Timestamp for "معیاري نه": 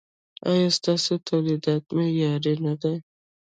1.95-2.73